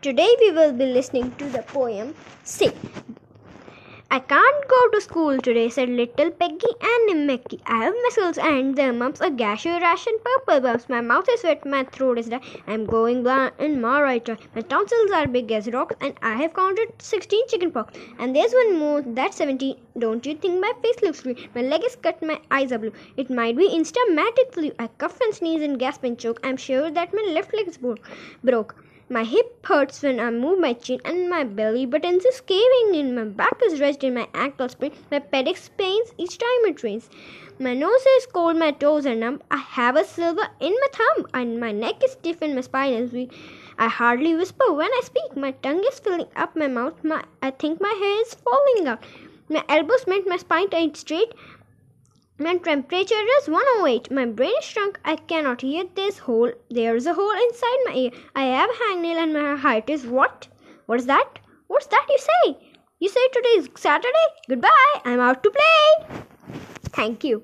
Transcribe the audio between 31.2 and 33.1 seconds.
my belly button is caving